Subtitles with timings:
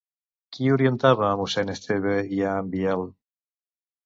[0.55, 3.07] Què orientava a mossèn Esteve i a en Biel?